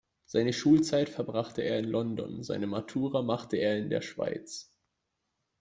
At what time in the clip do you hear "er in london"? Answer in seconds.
1.61-2.41